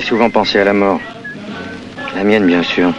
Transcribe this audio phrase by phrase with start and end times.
[0.00, 1.00] Souvent pensé à la mort.
[2.16, 2.92] La mienne, bien sûr.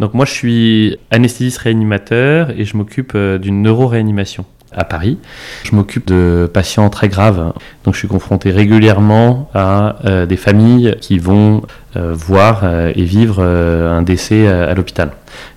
[0.00, 5.18] Donc moi je suis anesthésiste réanimateur et je m'occupe euh, d'une neuroréanimation à Paris.
[5.62, 7.52] Je m'occupe de patients très graves.
[7.84, 11.62] Donc je suis confronté régulièrement à euh, des familles qui vont
[11.94, 15.12] euh, voir et vivre un décès à, l'hôpital.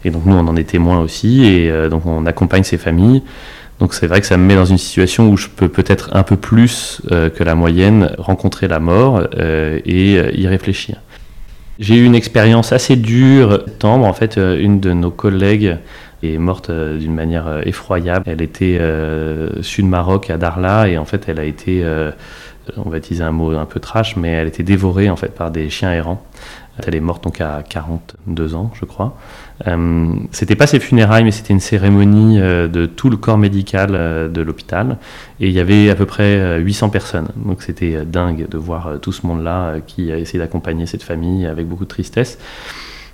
[0.05, 3.23] Et donc nous on en est témoins aussi et donc on accompagne ces familles.
[3.79, 6.23] Donc c'est vrai que ça me met dans une situation où je peux peut-être un
[6.23, 10.97] peu plus que la moyenne rencontrer la mort et y réfléchir.
[11.79, 14.05] J'ai eu une expérience assez dure en septembre.
[14.05, 15.77] En fait, euh, une de nos collègues
[16.23, 18.23] est morte euh, d'une manière euh, effroyable.
[18.27, 18.79] Elle était
[19.61, 21.85] sud-Maroc à Darla et en fait, elle a été,
[22.75, 25.33] on va utiliser un mot un peu trash, mais elle a été dévorée en fait
[25.33, 26.23] par des chiens errants.
[26.85, 29.17] Elle est morte donc à 42 ans, je crois.
[29.65, 33.91] Euh, c'était pas ses funérailles, mais c'était une cérémonie euh, de tout le corps médical
[33.93, 34.97] euh, de l'hôpital.
[35.39, 37.27] Et il y avait à peu près 800 personnes.
[37.35, 41.67] Donc c'était dingue de voir tout ce monde-là qui a essayé d'accompagner cette famille avec
[41.67, 42.37] beaucoup de tristesse.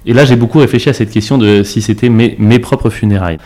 [0.06, 3.38] Et là, j'ai beaucoup réfléchi à cette question de si c'était mes, mes propres funérailles.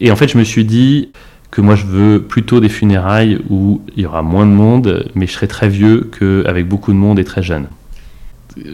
[0.00, 1.12] Et en fait, je me suis dit
[1.52, 5.28] que moi, je veux plutôt des funérailles où il y aura moins de monde, mais
[5.28, 7.68] je serai très vieux qu'avec beaucoup de monde et très jeune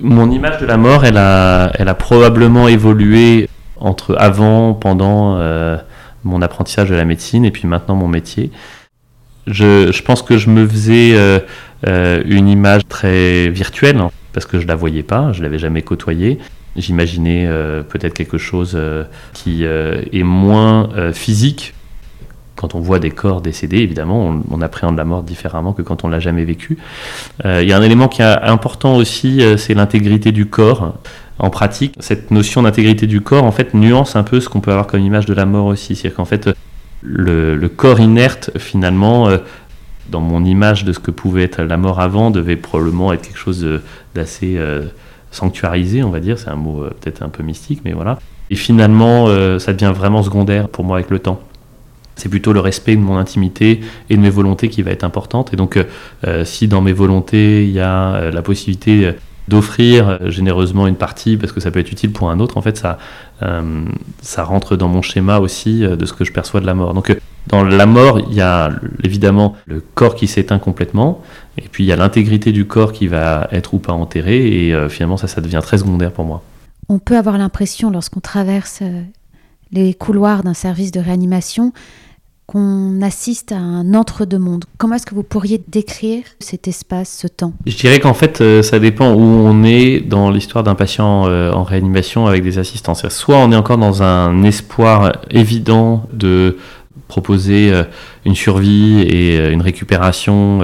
[0.02, 5.76] mon image de la mort, elle a, probablement évolué entre avant, pendant euh,
[6.24, 8.50] mon apprentissage de la médecine et puis maintenant mon métier.
[9.46, 11.40] Je, pense que je me faisais euh,
[11.86, 14.00] euh, une image très virtuelle
[14.32, 16.38] parce que je la voyais pas, je l'avais jamais côtoyée.
[16.76, 17.48] J'imaginais
[17.88, 18.78] peut-être quelque chose
[19.32, 21.74] qui est moins physique
[22.60, 26.08] quand on voit des corps décédés, évidemment, on, appréhende la mort différemment que quand on
[26.08, 26.76] l'a jamais vécu.
[27.46, 30.94] Euh, il y a un élément qui est important aussi, euh, c'est l'intégrité du corps.
[31.38, 34.72] En pratique, cette notion d'intégrité du corps, en fait, nuance un peu ce qu'on peut
[34.72, 35.96] avoir comme image de la mort aussi.
[35.96, 36.50] C'est-à-dire qu'en fait,
[37.00, 39.38] le, corps inerte, finalement, euh,
[40.10, 43.38] dans mon image de ce que pouvait être la mort avant, devait probablement être quelque
[43.38, 43.66] chose
[44.14, 44.58] d'assez
[45.30, 46.38] sanctuarisé, on va dire.
[46.38, 48.18] C'est un mot peut-être un peu mystique, mais voilà.
[48.50, 49.28] Et finalement,
[49.60, 51.40] ça devient vraiment secondaire pour moi avec le temps
[52.20, 55.52] c'est plutôt le respect de mon intimité et de mes volontés qui va être importante.
[55.52, 55.84] Et donc, euh,
[56.26, 59.14] euh, si dans mes volontés, il y a euh, la possibilité
[59.48, 62.76] d'offrir généreusement une partie, parce que ça peut être utile pour un autre, en fait,
[62.76, 62.98] ça,
[64.20, 66.94] ça rentre dans mon schéma aussi de ce que je perçois de la mort.
[66.94, 68.70] Donc, dans la mort, il y a
[69.02, 71.22] évidemment le corps qui s'éteint complètement,
[71.58, 74.88] et puis il y a l'intégrité du corps qui va être ou pas enterré, et
[74.88, 76.44] finalement, ça, ça devient très secondaire pour moi.
[76.88, 78.84] On peut avoir l'impression, lorsqu'on traverse
[79.72, 81.72] les couloirs d'un service de réanimation,
[82.50, 84.64] qu'on assiste à un entre-deux-mondes.
[84.76, 87.52] Comment est-ce que vous pourriez décrire cet espace, ce temps?
[87.64, 91.52] Je dirais qu'en fait, euh, ça dépend où on est dans l'histoire d'un patient euh,
[91.52, 92.94] en réanimation avec des assistants.
[92.94, 96.58] Soit on est encore dans un espoir évident de
[97.06, 97.84] proposer euh,
[98.24, 100.58] une survie et une récupération.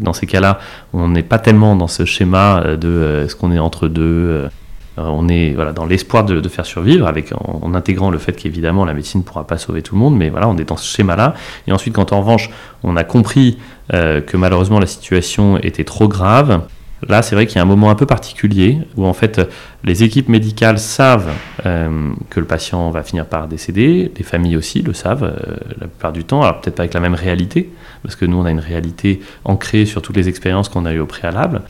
[0.00, 0.58] Dans ces cas-là,
[0.92, 4.48] on n'est pas tellement dans ce schéma de est-ce qu'on est entre deux
[4.96, 8.94] on est voilà, dans l'espoir de, faire survivre, avec, en, intégrant le fait qu'évidemment la
[8.94, 11.34] médecine ne pourra pas sauver tout le monde, mais voilà, on est dans ce schéma-là.
[11.66, 12.50] Et ensuite, quand en revanche,
[12.82, 13.58] on a compris
[13.94, 16.62] euh, que malheureusement la situation était trop grave,
[17.08, 19.40] là, c'est vrai qu'il y a un moment un peu particulier où en fait
[19.82, 21.30] les équipes médicales savent
[21.64, 25.34] euh, que le patient va finir par décéder, les familles aussi le savent
[25.80, 27.70] la plupart du temps, alors peut-être pas avec la même réalité,
[28.02, 31.00] parce que nous on a une réalité ancrée sur toutes les expériences qu'on a eues
[31.00, 31.62] au préalable.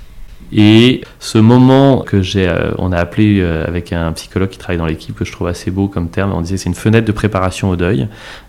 [0.55, 4.77] Et ce moment que j'ai, euh, on a appelé euh, avec un psychologue qui travaille
[4.77, 7.13] dans l'équipe que je trouve assez beau comme terme, on disait c'est une fenêtre de
[7.13, 8.07] préparation au deuil.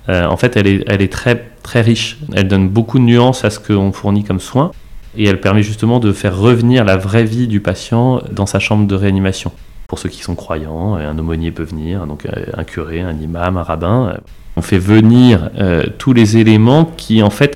[0.10, 2.18] Euh, en fait, elle est, très, très riche.
[2.34, 4.72] Elle donne beaucoup de nuances à ce qu'on fournit comme soins
[5.16, 8.86] et elle permet justement de faire revenir la vraie vie du patient dans sa chambre
[8.86, 9.54] de réanimation.
[9.88, 13.64] Pour ceux qui sont croyants, un aumônier peut venir, donc un curé, un imam, un
[13.64, 14.18] rabbin.
[14.58, 15.52] On fait venir
[16.00, 17.56] tous les éléments qui en fait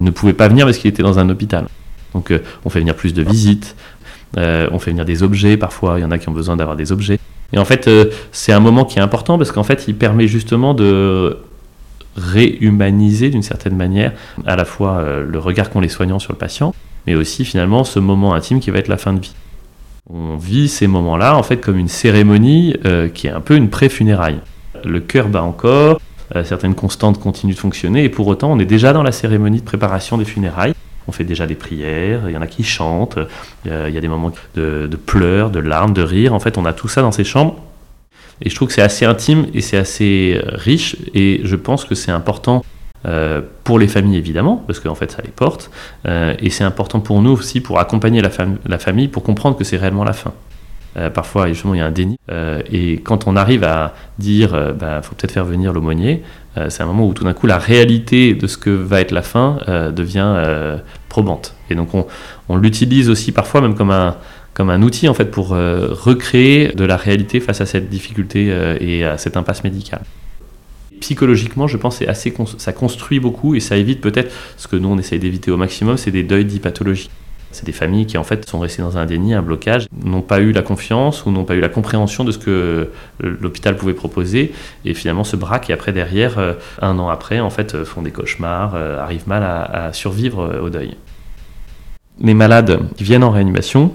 [0.00, 1.66] ne pouvaient pas venir parce qu'il était dans un hôpital.
[2.14, 2.32] Donc
[2.64, 3.76] on fait venir plus de visites,
[4.36, 6.76] euh, on fait venir des objets, parfois il y en a qui ont besoin d'avoir
[6.76, 7.18] des objets.
[7.52, 10.26] Et en fait, euh, c'est un moment qui est important parce qu'en fait, il permet
[10.26, 11.38] justement de
[12.16, 14.12] réhumaniser d'une certaine manière
[14.46, 16.74] à la fois euh, le regard qu'ont les soignants sur le patient,
[17.06, 19.34] mais aussi finalement ce moment intime qui va être la fin de vie.
[20.10, 22.74] On vit ces moments-là en fait comme une cérémonie
[23.12, 24.40] qui est un peu une pré-funéraille.
[24.82, 26.00] Le cœur bat encore,
[26.44, 29.66] certaines constantes continuent de fonctionner et pour autant on est déjà dans la cérémonie de
[29.66, 30.72] préparation des funérailles
[31.08, 33.18] on fait déjà des prières, il y en a qui chantent,
[33.64, 36.34] il y a, des moments de, pleurs, de larmes, de rires.
[36.34, 37.56] En fait, on a tout ça dans ces chambres.
[38.42, 40.96] Et je trouve que c'est assez intime et c'est assez euh, riche.
[41.14, 42.64] Et je pense que c'est important
[43.04, 45.70] euh, pour les familles, évidemment, parce qu'en fait, ça les porte.
[46.06, 48.30] Euh, et c'est important pour nous aussi pour accompagner la,
[48.66, 50.32] la famille, pour comprendre que c'est réellement la fin.
[50.96, 52.16] Euh, parfois, justement, il y a un déni.
[52.30, 56.22] Euh, et quand on arrive à dire, il bah, faut peut-être faire venir l'aumônier,
[56.70, 59.22] c'est un moment où tout d'un coup, la réalité de ce que va être la
[59.22, 59.58] fin
[59.94, 60.34] devient
[61.08, 61.54] probante.
[61.70, 66.82] Et donc, on, l'utilise aussi parfois même comme un, outil en fait pour recréer de
[66.82, 70.02] la réalité face à cette difficulté et à cette impasse médicale
[71.00, 74.98] psychologiquement, je pense, assez ça construit beaucoup et ça évite peut-être ce que nous on
[74.98, 77.08] essaye d'éviter au maximum, c'est des deuils d'hypathologie.
[77.50, 80.40] C'est des familles qui en fait sont restées dans un déni, un blocage, n'ont pas
[80.40, 82.90] eu la confiance ou n'ont pas eu la compréhension de ce que
[83.20, 84.52] l'hôpital pouvait proposer
[84.84, 88.10] et finalement se braquent et après derrière, euh, un an après, en fait, font des
[88.10, 90.96] cauchemars, euh, arrivent mal à, survivre euh, au deuil.
[92.20, 93.92] Les malades qui viennent en réanimation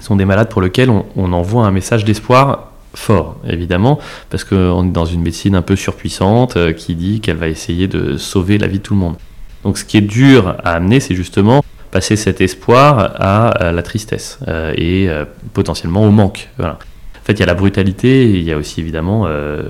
[0.00, 3.98] sont des malades pour lesquels on envoie un message d'espoir fort, évidemment,
[4.30, 8.16] parce qu'on est dans une médecine un peu surpuissante qui dit qu'elle va essayer de
[8.16, 9.16] sauver la vie de tout le monde.
[9.64, 14.38] Donc ce qui est dur à amener, c'est justement passer cet espoir à, la tristesse
[14.48, 15.24] euh, et euh,
[15.54, 16.48] potentiellement au manque.
[16.58, 16.76] En
[17.24, 19.62] fait, il y a la brutalité, il y a aussi évidemment euh,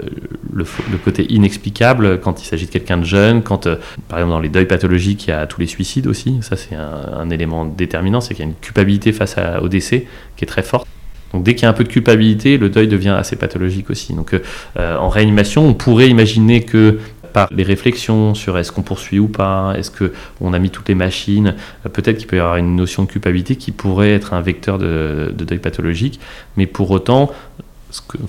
[0.53, 0.65] le,
[1.05, 3.69] côté inexplicable quand il s'agit de quelqu'un de jeune, quand,
[4.09, 6.39] par exemple, dans les deuils pathologiques, il y a tous les suicides aussi.
[6.43, 10.07] Ça, c'est un, élément déterminant, c'est qu'il y a une culpabilité face au décès
[10.37, 10.87] qui est très forte.
[11.33, 14.15] Donc dès qu'il y a un peu de culpabilité, le deuil devient assez pathologique aussi.
[14.15, 14.35] Donc
[14.77, 17.01] en réanimation, on pourrait imaginer que
[17.33, 20.95] par les réflexions sur est-ce qu'on poursuit ou pas, est-ce qu'on a mis toutes les
[20.95, 21.55] machines,
[21.87, 24.79] euh, peut-être qu'il peut y avoir une notion de culpabilité qui pourrait être un vecteur
[24.79, 26.21] de, deuil pathologique,
[26.57, 27.31] mais pour autant,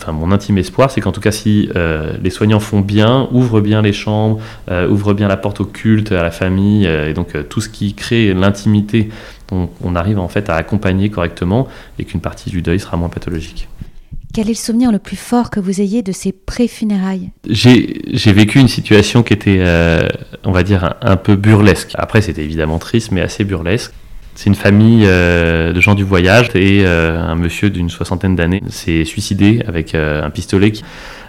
[0.08, 3.82] mon intime espoir, c'est qu'en tout cas, si euh, les soignants font bien, ouvrent bien
[3.82, 4.40] les chambres,
[4.72, 7.94] euh, ouvrent bien la porte au culte, à la famille, et donc tout ce qui
[7.94, 9.10] crée l'intimité,
[9.52, 11.68] on, arrive en fait à accompagner correctement,
[11.98, 13.68] et qu'une partie du deuil sera moins pathologique.
[14.32, 17.32] Quel est le souvenir le plus fort que vous ayez de ces pré-funérailles?
[17.50, 20.08] J'ai vécu une situation qui était, euh,
[20.44, 21.94] on va dire, un, peu burlesque.
[21.96, 23.92] Après, c'était évidemment triste, mais assez burlesque.
[24.36, 28.62] C'est une famille euh, de gens du voyage et euh, un monsieur d'une soixantaine d'années
[28.70, 30.74] s'est suicidé avec un pistolet.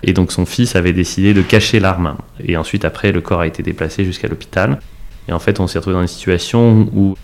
[0.02, 2.16] Et donc son fils avait décidé de cacher l'arme.
[2.44, 4.78] Et ensuite, après, le corps a été déplacé jusqu'à l'hôpital.
[5.26, 7.16] Et en fait, on s'est retrouvé dans une situation où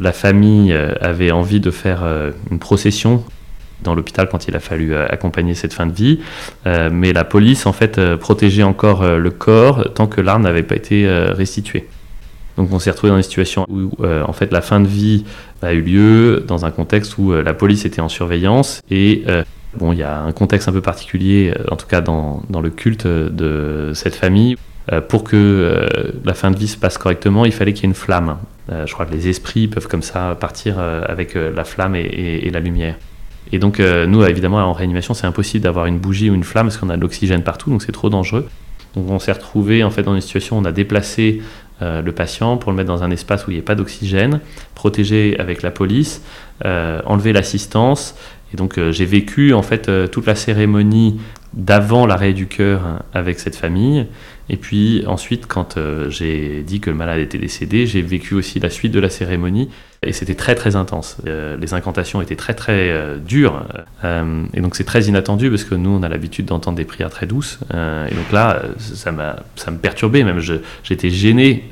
[0.00, 2.04] la famille avait envie de faire
[2.50, 3.24] une procession
[3.82, 6.20] dans l'hôpital quand il a fallu euh, accompagner cette fin de vie.
[6.66, 10.62] Euh, mais la police, en fait, euh, protégeait encore le corps tant que l'arme n'avait
[10.62, 11.88] pas été restituée.
[12.56, 15.24] Donc on s'est retrouvé dans une situation où en fait la fin de vie
[15.62, 19.24] a eu lieu dans un contexte où la police était en surveillance et
[19.78, 22.70] bon il y a un contexte un peu particulier en tout cas dans, dans le
[22.70, 24.56] culte de cette famille
[25.08, 25.86] pour que
[26.24, 28.36] la fin de vie se passe correctement il fallait qu'il y ait une flamme.
[28.68, 32.96] je crois que les esprits peuvent comme ça partir avec la flamme et la lumière.
[33.52, 36.66] Et donc, euh, nous, évidemment, en réanimation, c'est impossible d'avoir une bougie ou une flamme
[36.66, 38.48] parce qu'on a de l'oxygène partout, donc c'est trop dangereux.
[38.94, 41.42] Donc, on s'est retrouvé en fait dans une situation où on a déplacé
[41.82, 44.40] euh, le patient pour le mettre dans un espace où il n'y ait pas d'oxygène,
[44.74, 46.22] protégé avec la police,
[46.64, 48.14] euh, enlever l'assistance.
[48.52, 51.20] Et donc, j'ai vécu en fait toute la cérémonie
[51.52, 52.80] d'avant l'arrêt du cœur
[53.14, 54.06] avec cette famille.
[54.48, 58.68] Et puis ensuite, quand j'ai dit que le malade était décédé, j'ai vécu aussi la
[58.68, 59.68] suite de la cérémonie
[60.02, 61.18] et c'était très très intense.
[61.26, 63.66] Euh, les incantations étaient très très euh, dures.
[64.04, 67.10] Euh, et donc c'est très inattendu parce que nous on a l'habitude d'entendre des prières
[67.10, 67.58] très douces.
[67.72, 70.40] et donc là, ça, m'a, ça me perturbait même.
[70.82, 71.70] j'étais gêné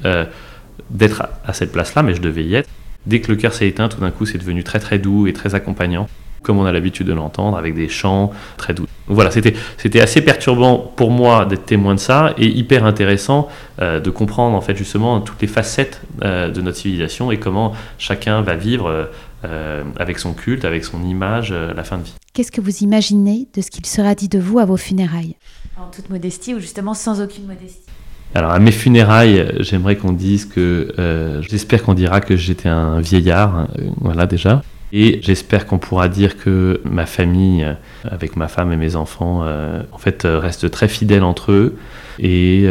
[0.91, 2.69] d'être à, cette place-là, mais je devais y être.
[3.07, 5.33] Dès que le cœur s'est éteint, tout d'un coup c'est devenu très très doux et
[5.33, 6.09] très accompagnant
[6.43, 8.87] comme on a l'habitude de l'entendre, avec des chants très doux.
[9.09, 13.49] Voilà, c'était, c'était assez perturbant pour moi d'être témoin de ça et hyper intéressant
[13.81, 17.73] euh, de comprendre en fait justement toutes les facettes euh, de notre civilisation et comment
[17.99, 19.11] chacun va vivre
[19.45, 22.15] euh, avec son culte, avec son image, la fin de vie.
[22.35, 25.37] Qu'est-ce que vous imaginez de ce qu'il sera dit de vous à vos funérailles?
[25.77, 27.87] En toute modestie ou justement sans aucune modestie?
[28.35, 33.69] Alors à mes funérailles, j'aimerais qu'on dise que, j'espère qu'on dira que j'étais un vieillard,
[34.01, 34.63] voilà déjà.
[34.93, 39.41] Et j'espère qu'on pourra dire que ma famille, euh, avec ma femme et mes enfants,
[39.43, 41.79] euh, en fait, euh, reste très fidèles entre eux.
[42.19, 42.67] Et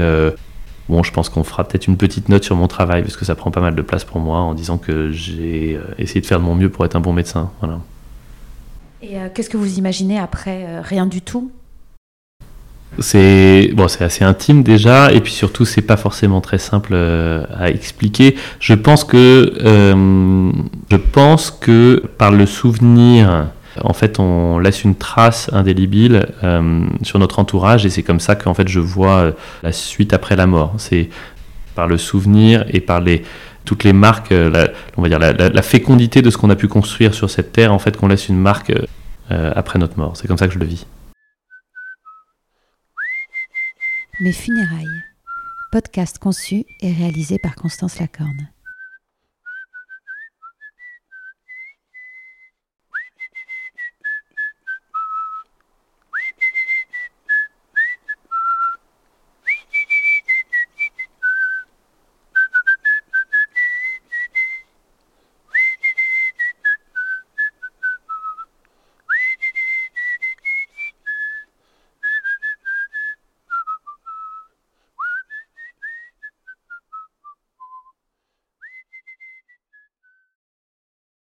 [0.89, 3.35] bon, je pense qu'on fera peut-être une petite note sur mon travail, parce que ça
[3.35, 6.45] prend pas mal de place pour moi, en disant que j'ai essayé de faire de
[6.45, 7.51] mon mieux pour être un bon médecin.
[7.59, 7.79] Voilà.
[9.01, 11.51] Et qu'est-ce que vous imaginez après Rien du tout?
[12.99, 17.45] C'est bon, c'est assez intime déjà, et puis surtout c'est pas forcément très simple euh,
[17.55, 18.35] à expliquer.
[18.59, 20.51] Je pense que euh,
[20.89, 23.47] je pense que par le souvenir,
[23.83, 28.35] en fait, on laisse une trace indélébile euh, sur notre entourage, et c'est comme ça
[28.35, 30.73] qu'en fait je vois la suite après la mort.
[30.77, 31.09] C'est
[31.75, 33.23] par le souvenir et par les
[33.63, 34.33] toutes les marques,
[34.95, 37.79] on va dire la, fécondité de ce qu'on a pu construire sur cette terre, en
[37.79, 38.71] fait, qu'on laisse une marque
[39.29, 40.13] après notre mort.
[40.15, 40.85] C'est comme ça que je le vis.
[44.19, 45.03] Mes funérailles.
[45.71, 48.49] Podcast conçu et réalisé par Constance Lacorne.